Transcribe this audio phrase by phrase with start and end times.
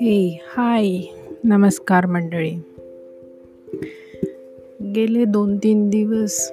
[0.00, 0.98] हे हाय
[1.44, 2.50] नमस्कार मंडळी.
[4.94, 6.52] गेले दोन तीन दिवस.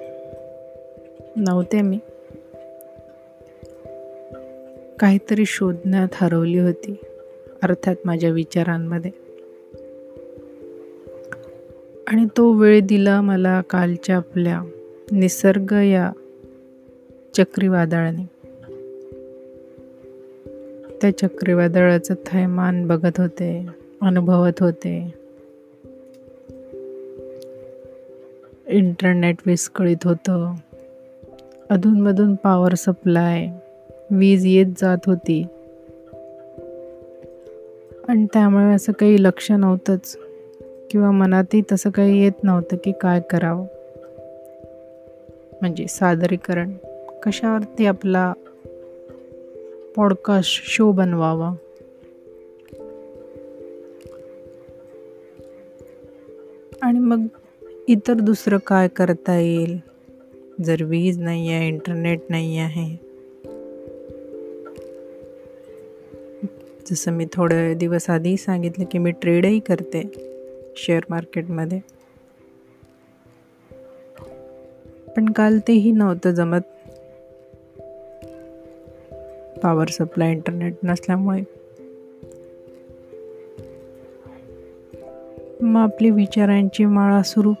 [1.36, 1.98] नव्हते मी.
[4.98, 6.96] काहीतरी शोधण्यात हरवली होती
[7.62, 9.10] अर्थात माझ्या विचारांमध्ये.
[12.06, 14.62] आणि तो वेळ दिला मला कालच्या आपल्या
[15.12, 16.12] निसर्ग या
[17.36, 18.31] चक्रीवादळाने.
[21.02, 23.66] त्या चक्रीवादळाचं थैमान बघत होते
[24.02, 25.14] अनुभवत होते.
[28.66, 30.54] इंटरनेट विस्कळीत होतं.
[31.70, 33.48] अधूनमधून पॉवर सप्लाय
[34.10, 35.46] वीज येत जात होती.
[38.08, 40.18] आणि त्यामुळे असं काही लक्ष नव्हतंच.
[40.90, 43.66] किंवा मनातही तसं काही येत नव्हतं की काय करावं.
[45.60, 46.72] म्हणजे सादरीकरण.
[47.22, 48.32] कशावरती आपला
[49.96, 51.54] पॉडकास्ट शो बनवावा.
[56.82, 57.26] आणि मग
[57.88, 59.78] इतर दुसरं काय करता येईल?
[60.64, 63.12] जर वीज नाही आहे इंटरनेट नाही आहे.
[66.90, 70.02] जसं मी थोडे दिवस आधी सांगितलं की मी ट्रेडही करते
[70.76, 71.80] शेअर मार्केटमध्ये.
[75.16, 76.71] पण काल तेही नव्हतं जमत.
[79.62, 81.42] पॉवर सप्लाय इंटरनेट नसल्यामुळे.
[85.60, 87.52] मग आपली विचारांची माळा सुरू.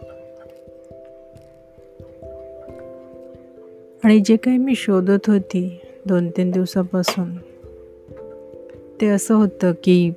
[4.04, 7.36] आणि जे काही मी शोधत होती दोन तीन दिवसापासून
[9.00, 10.12] ते असं होतं की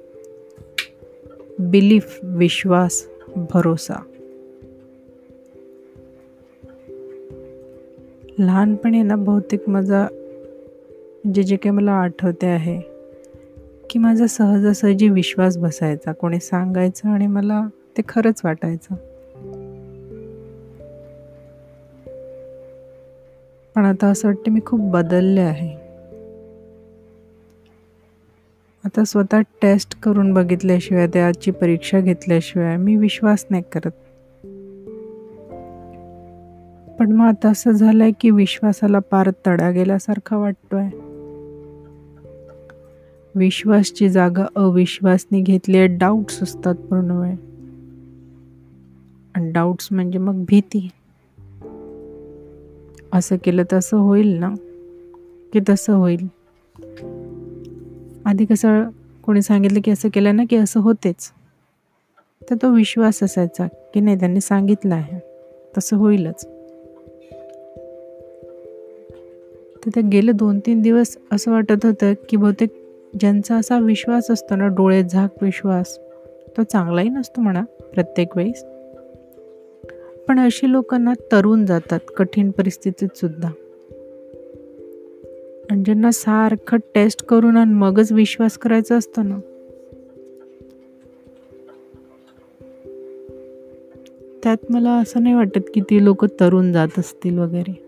[1.59, 4.03] बिलीफ विश्वास भरोसा.
[8.39, 10.07] लहानपणी ना बहुतेक माझा
[11.33, 12.81] जे जे काही मला आठवते आहे
[13.89, 17.67] की माझा सहजासहजी विश्वास बसायचा कोणी सांगायचं आणि मला
[17.97, 18.95] ते खरंच वाटायचं.
[23.75, 25.75] पण आता असं वाटते मी खूप बदलले आहे.
[28.85, 33.91] आता स्वतः टेस्ट करून बघितल्याशिवाय त्याची परीक्षा घेतल्याशिवाय मी विश्वास नाही करत.
[36.99, 40.35] पण मग आता असं झालं आहे की विश्वासाला पार तडा गेल्यासारखा
[40.71, 41.04] आहे
[43.35, 45.87] विश्वासची जागा अविश्वासने घेतली आहे.
[45.87, 47.35] डाऊट्स असतात पूर्ण वेळ.
[49.35, 50.89] आणि डाऊट्स म्हणजे मग भीती.
[53.13, 54.53] असं केलं तर असं होईल ना?
[55.53, 56.27] की तसं होईल?
[58.25, 58.83] आधी कसं
[59.23, 61.31] कोणी सांगितलं की असं केलं ना की असं होतेच.
[62.49, 65.19] तर तो विश्वास असायचा की नाही त्यांनी सांगितलं आहे.
[65.77, 66.45] तसं होईलच.
[69.85, 72.84] तर ते गेले दोन तीन दिवस असं वाटत होतं की बहुतेक
[73.19, 75.99] ज्यांचा असा विश्वास असतो ना डोळे झाक विश्वास
[76.57, 78.65] तो चांगलाही नसतो म्हणा प्रत्येक वेळेस.
[80.27, 83.51] पण अशी लोकांना तरुण जातात कठीण परिस्थितीत सुद्धा.
[85.71, 89.39] आणि ज्यांना सारखं टेस्ट करून आणि मगच विश्वास करायचा असतो ना.
[94.43, 97.84] त्यात मला असं नाही वाटत की ती लोक तरुण जात असतील वगैरे.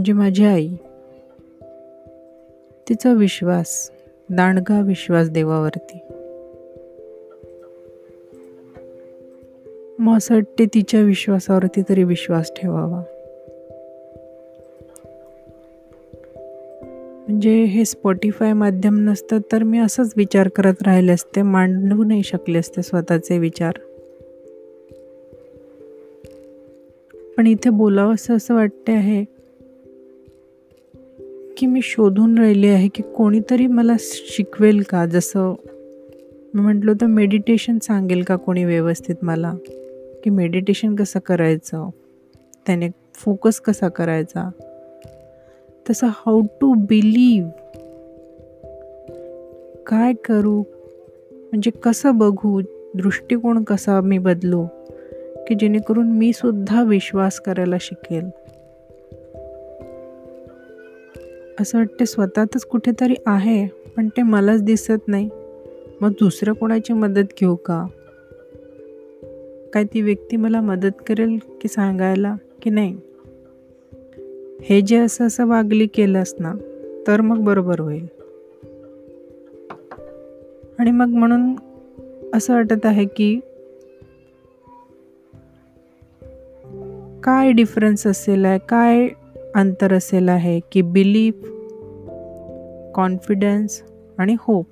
[0.00, 0.68] म्हणजे माझी आई.
[2.88, 3.90] तिचा विश्वास
[4.30, 5.98] दांडगा विश्वास देवावरती.
[9.98, 13.02] मग असं वाटते तिच्या विश्वासावरती तरी विश्वास ठेवावा.
[17.28, 22.58] म्हणजे हे स्पॉटीफाय माध्यम नसतं तर मी असंच विचार करत राहिले असते मांडू नाही शकले
[22.58, 23.72] असते स्वतःचे विचार.
[27.36, 29.39] पण इथे बोलावं असं असं वाटते आहे
[31.60, 35.06] की मी शोधून राहिले आहे की कोणीतरी मला शिकवेल का?
[35.06, 35.54] जसं
[36.54, 39.54] मी म्हटलं तर मेडिटेशन सांगेल का कोणी व्यवस्थित मला?
[40.24, 41.90] की मेडिटेशन कसं करायचं?
[42.66, 44.50] त्याने फोकस कसा करायचा?
[45.90, 47.44] तसं हाऊ टू बिलीव
[49.86, 50.62] काय करू?
[51.32, 52.60] म्हणजे कसं बघू?
[52.94, 54.66] दृष्टिकोन कसा मी बदलू?
[55.48, 58.24] की जेणेकरून मी सुद्धा विश्वास करायला शिकेल.
[61.60, 65.30] असं वाटते स्वतःतच कुठेतरी आहे पण ते मलाच दिसत नाही.
[66.00, 67.86] मग दुसरं कोणाची मदत घेऊ का?
[69.74, 72.96] काय ती व्यक्ती मला मदत करेल की सांगायला की नाही?
[74.62, 76.54] हे जे असं असं वागली केलंस ना
[77.06, 78.06] तर मग बरोबर होईल.
[80.78, 81.54] आणि मग म्हणून
[82.34, 83.40] असं वाटत आहे की
[87.24, 88.58] काय डिफरन्स असेल आहे?
[88.68, 89.08] काय
[89.54, 91.34] अंतर असेल आहे की बिलीफ
[92.94, 93.82] कॉन्फिडन्स
[94.18, 94.66] आणि होप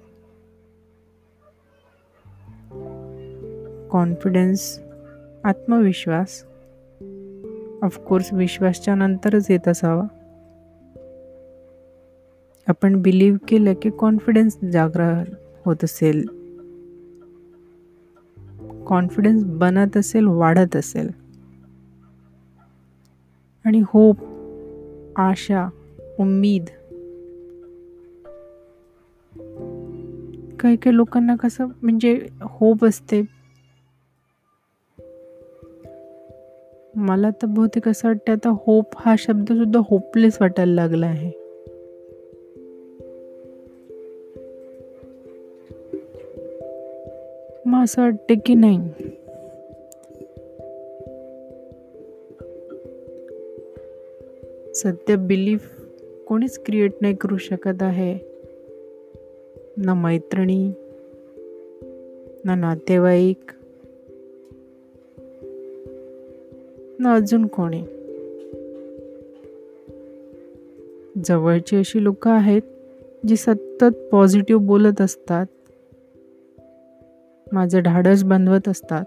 [3.90, 4.80] कॉन्फिडन्स
[5.44, 6.44] आत्मविश्वास.
[7.82, 10.04] ऑफकोर्स विश्वासच्या नंतरच येत असावा.
[12.66, 15.24] आपण बिलीव केलं की कॉन्फिडन्स जागरण
[15.64, 16.24] होत असेल.
[18.86, 21.10] कॉन्फिडन्स बनत असेल वाढत असेल.
[23.64, 24.16] आणि होप
[25.18, 25.68] आशा
[26.18, 26.64] उम्मीद.
[30.60, 33.22] काही काही लोकांना कसं म्हणजे होप असते.
[36.94, 41.32] मला तर बहुतेक असं वाटतं आता होप हा शब्द सुद्धा होपलेस वाटायला लागला आहे.
[47.66, 48.90] मग असं वाटते की नाही?
[54.82, 55.80] सध्या बिलीफ
[56.28, 58.18] कोणीच क्रिएट नाही करू शकत आहे.
[59.76, 60.72] ना मैत्रिणी
[62.44, 63.50] ना नातेवाईक
[66.98, 67.82] ना अजून कोणी.
[71.24, 72.62] जवळची अशी लोक आहेत
[73.26, 75.46] जी सतत पॉझिटिव्ह बोलत असतात.
[77.52, 79.04] माझं ढाडस बनवत असतात.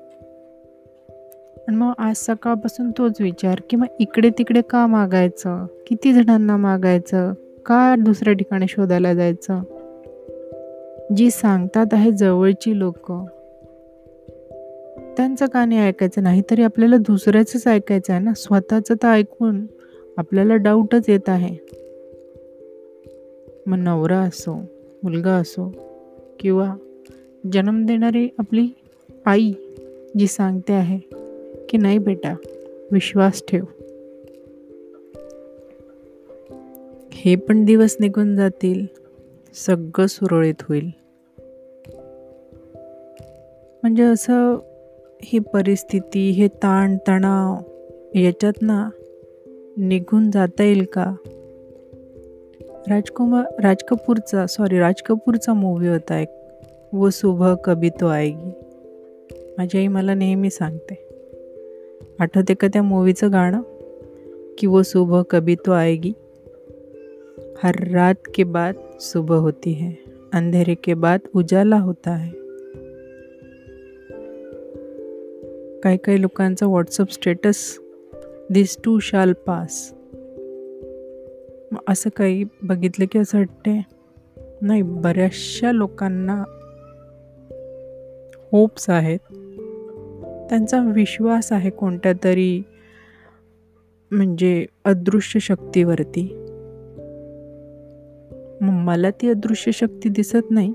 [1.68, 5.66] आणि मग आज सकाळपासून तोच विचार की मग इकडे तिकडे का मागायचं?
[5.88, 7.34] किती जणांना मागायचं?
[7.66, 9.62] का दुसऱ्या ठिकाणी शोधायला जायचं?
[11.18, 13.12] जी सांगतात आहे जवळची लोक.
[15.18, 18.34] त्यांचं का नाही ऐकायचं नाही तरी आपल्याला दुसऱ्याचंच ऐकायचं आहे ना?
[18.34, 19.66] स्वतःचं तर ऐकून
[20.18, 21.56] आपल्याला डाऊटच येत आहे.
[23.68, 24.62] मग नवरा असो
[25.04, 25.76] मुलगा असो
[26.40, 26.76] किंवा
[27.54, 28.68] जन्म देणारी आपली
[29.26, 29.54] आई
[30.20, 31.21] जी सांगते आहे
[31.72, 32.36] की नाही बेटा?
[32.92, 33.64] विश्वास ठेव.
[37.12, 38.86] हे पण दिवस निघून जातील.
[39.54, 40.90] सगळं सुरळीत होईल.
[43.84, 44.56] म्हणजे असं
[45.24, 47.58] ही परिस्थिती हे ताण तणाव
[48.16, 48.90] याच्यात ना
[49.78, 51.16] निघून जाता येईल का?
[52.90, 56.30] राजकुमार राज कपूरचा सॉरी राज कपूरचा मूवी होता एक.
[56.94, 58.52] वो सुबह कभी तो आएगी.
[59.58, 61.11] माझी आई मला नेहमी सांगते.
[62.22, 63.62] आठवते का त्या मूवीचं गाणं?
[64.58, 66.12] की वो सुबह कभी तो आएगी?
[67.64, 69.92] हर रात के बाद सुबह होती है
[70.34, 72.32] अंधेरे के बाद उजाला होता है।
[75.80, 77.80] काही काही लोकांचा WhatsApp status
[78.50, 79.94] this too shall pass
[81.88, 83.86] असं काही बघितलं की असं वाटते
[84.62, 86.44] नाही बऱ्याचशा लोकांना
[88.52, 89.20] होप्स आहेत.
[90.52, 92.62] त्यांचा विश्वास आहे कोणत्या तरी
[94.12, 96.46] म्हणजे अदृश्य शक्तीवरती.
[98.62, 100.74] मला ती अदृश्य शक्ती दिसत नाही.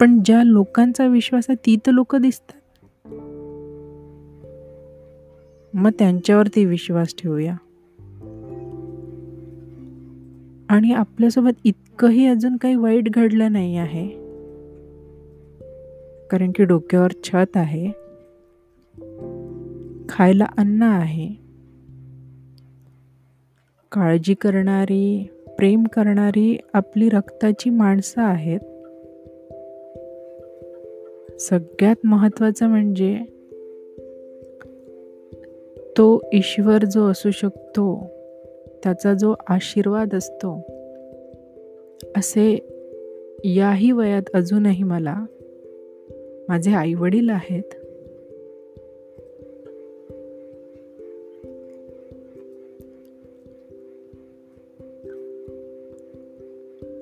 [0.00, 2.86] पण ज्या लोकांचा विश्वास आहे ती तर लोक दिसतात.
[5.76, 7.56] मग त्यांच्यावरती विश्वास ठेवूया.
[10.68, 14.25] आणि आपल्यासोबत इतकंही अजून काही वाईट घडलं नाही आहे.
[16.30, 17.88] कारण की डोक्यावर छत आहे.
[20.08, 21.28] खायला अन्न आहे.
[23.92, 25.28] काळजी करणारी
[25.58, 28.60] प्रेम करणारी आपली रक्ताची माणसं आहेत.
[31.40, 33.18] सगळ्यात महत्त्वाचं म्हणजे
[35.98, 38.06] तो ईश्वर जो असू शकतो
[38.82, 40.62] त्याचा जो आशीर्वाद असतो.
[42.16, 42.68] असे
[43.44, 45.24] याही वयात अजूनही मला
[46.48, 47.74] माझे आई वडील आहेत.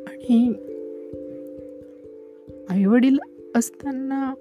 [0.09, 0.53] आणि
[2.69, 3.19] आई वडील
[3.57, 4.35] असताना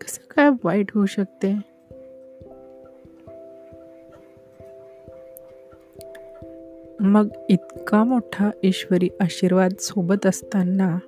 [0.00, 1.78] कसं काय वाईट होऊ शकते?
[7.00, 10.98] मग इतका मोठा ईश्वरी आशीर्वाद सोबत असताना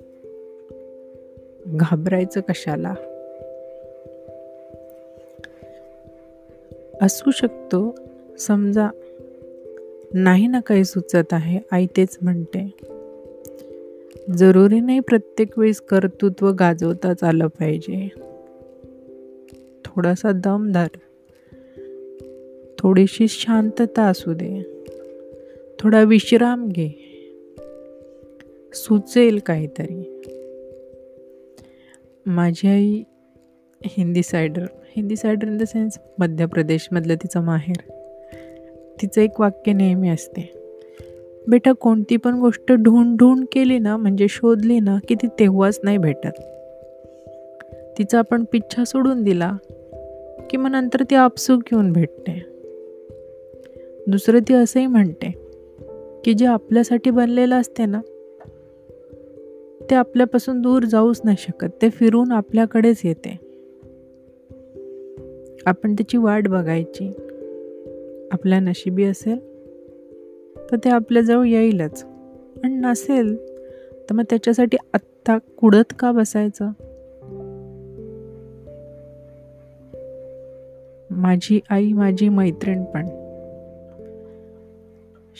[1.72, 2.94] घाबरायचं कशाला?
[7.02, 7.94] असू शकतो.
[8.38, 8.88] समजा
[10.14, 12.70] नाही ना काही सुचत आहे आई तेच म्हणते.
[14.36, 18.08] जरुरी नाही प्रत्येक वेळेस कर्तृत्व गाजवताच आलं पाहिजे.
[19.84, 20.86] थोडासा दम धर.
[22.78, 24.84] थोडीशी शांतता असू दे.
[25.78, 26.88] थोडा विश्राम घे.
[28.74, 30.19] सुचेल काहीतरी.
[32.26, 33.02] माझी आई
[33.84, 34.64] Hindi sider.
[34.96, 37.92] Hindi sider in the sense Madhya प्रदेशमधलं तिचं माहेर.
[39.02, 40.52] तिचं एक वाक्य नेहमी असते.
[41.48, 45.98] बेटा कोणती पण गोष्ट ढूंढ ढूंढ केली ना म्हणजे शोधली ना की ती तेव्हाच नाही
[45.98, 46.40] भेटत.
[47.98, 49.52] तिचा आपण पिच्छा सोडून दिला
[50.50, 52.44] की मग नंतर ती आपसूक येऊन भेटते.
[54.06, 55.34] दुसरं ती असंही म्हणते
[56.24, 58.00] की जे आपल्यासाठी बनलेलं असते ना
[59.90, 61.66] ते आपल्यापासून दूर जाऊच नाही शकत.
[61.82, 63.30] ते फिरून आपल्याकडेच येते.
[65.66, 67.12] आपण त्याची वाट बघायची.
[68.32, 69.38] आपल्या नशिबी असेल
[70.72, 72.04] तर ते आपल्याजवळ येईलच.
[72.64, 73.36] आणि नसेल
[73.94, 76.70] तर मग त्याच्यासाठी आत्ता कुडत का बसायचं?
[81.10, 83.29] माझी आई माझी मैत्रीण पण.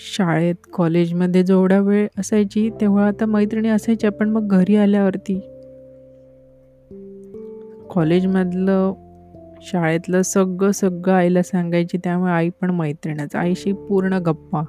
[0.02, 5.38] शाळेत कॉलेजमध्ये जेवढा वेळ असायची तेव्हा आता मैत्रिणी असायच्या पण मग घरी आल्यावरती.
[7.90, 8.92] कॉलेजमधलं
[9.62, 13.36] शाळेतलं सगळं सगळं आईला सांगायची त्यामुळे आई पण मैत्रिणच.
[13.36, 14.62] आईशी पूर्ण गप्पा.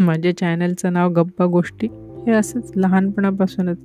[0.00, 1.86] माझ्या चॅनलचं नाव गप्पा गोष्टी
[2.26, 3.78] हे असंच लहानपणापासूनच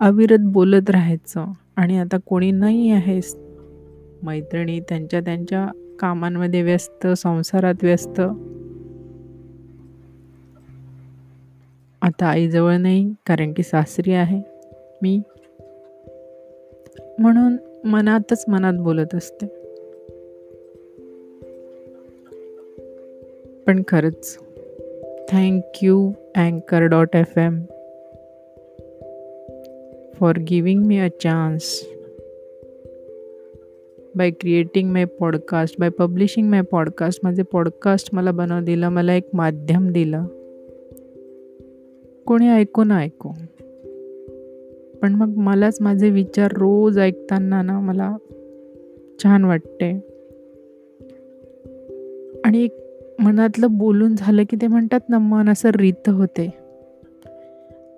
[0.00, 1.44] अविरत बोलत राहायचं.
[1.76, 3.36] आणि आता कोणी नाही आहेस.
[4.22, 5.68] मैत्रिणी त्यांच्या त्यांच्या
[6.02, 8.20] कामांमध्ये व्यस्त संसारात व्यस्त.
[12.02, 14.42] आता आईजवळ नाही कारण की सासरी आहे
[15.02, 15.22] मी.
[17.18, 19.46] म्हणून मनातच मनात बोलत असते.
[23.66, 24.38] पण खरंच
[25.30, 27.62] थँक्यू अँकर dot F M
[30.14, 31.86] for giving me a chance
[34.16, 39.28] by creating my podcast by publishing my podcast माझे पॉडकास्ट मला बनव दिलं मला एक
[39.32, 40.24] माध्यम दिलं.
[42.26, 43.30] कोणी ऐकू ना ऐकू.
[45.02, 48.16] पण मग मलाच माझे विचार रोज ऐकताना ना मला
[49.22, 49.92] छान वाटते.
[52.44, 52.78] आणि एक
[53.18, 56.50] मनातलं बोलून झालं की ते म्हणतात ना मन असं रीत होते.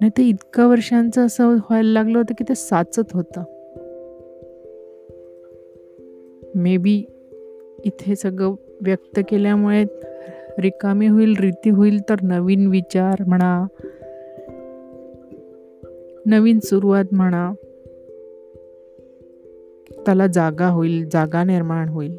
[0.00, 3.42] नाही ते इतका वर्षांचं असं व्हायला लागलं होतं की ते साचत होतं.
[6.54, 7.04] मे बी
[7.84, 9.84] इथे सगळं व्यक्त केल्यामुळे
[10.58, 13.66] रिकामी होईल रीती होईल तर नवीन विचार म्हणा
[16.26, 17.52] नवीन सुरुवात म्हणा
[19.90, 22.18] त्याला जागा होईल जागा निर्माण होईल.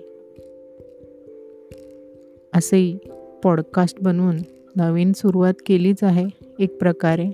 [2.54, 2.98] असेही
[3.44, 4.36] पॉडकास्ट बनवून
[4.76, 6.26] नवीन सुरुवात केलीच आहे
[6.60, 7.28] एक प्रकारे.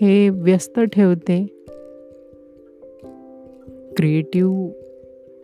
[0.00, 1.55] हे व्यस्त ठेवते.
[3.96, 4.70] Creative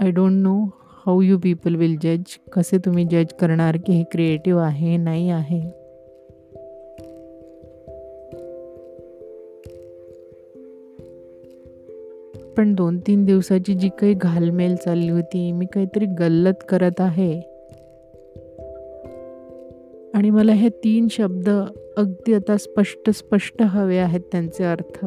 [0.00, 4.62] I don't know how you people will जज कसे तुम्ही जज करणार की हे क्रिएटिव्ह
[4.62, 5.60] आहे नाही आहे?
[12.56, 17.40] पण दोन तीन दिवसाची जी काही घालमेल चालली होती मी काहीतरी गल्लत करत आहे.
[20.14, 21.50] आणि मला हे तीन शब्द
[21.96, 25.06] अगदी आता स्पष्ट स्पष्ट हवे आहेत त्यांचे अर्थ.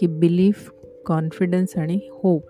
[0.00, 0.70] की बिलीफ
[1.06, 2.42] कॉन्फिडन्स आणि होप.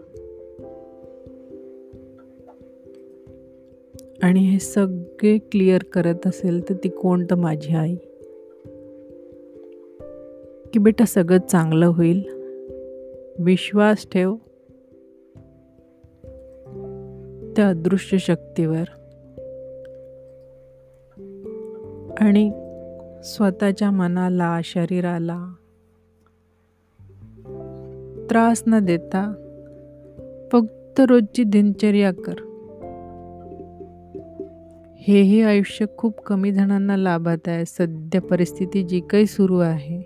[4.23, 7.97] आणि हे सगळे क्लिअर करत असेल तर ती कोण तर माझी आई.
[10.73, 12.29] की बेटा सगळं चांगलं होईल.
[13.39, 14.35] विश्वास ठेव.
[17.57, 18.85] त्या अदृश्य शक्तीवर.
[22.21, 22.53] आणि
[23.25, 25.55] स्वतःच्या मनाला शरीराला
[28.31, 29.33] त्रास न देता
[30.53, 32.35] फक्त रोजची दिनचर्या कर.
[34.99, 37.65] हेही आयुष्य खूप कमी जणांना लाभत आहे.
[37.65, 40.03] सध्या परिस्थिती जी काही सुरू आहे.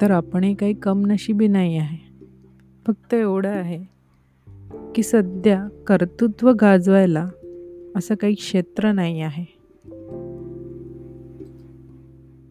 [0.00, 2.14] तर आपणही काही कम नशिबी नाही आहे.
[2.86, 3.84] फक्त एवढं आहे
[4.94, 7.28] की सध्या कर्तृत्व गाजवायला
[7.96, 9.44] असं काही क्षेत्र नाही आहे.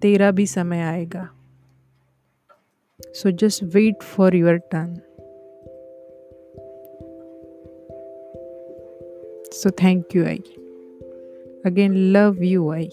[0.03, 1.27] तेरा भी समय आएगा.
[3.13, 5.01] So just wait for your turn.
[9.51, 10.39] So thank you, I.
[11.63, 12.89] Again, love you, I.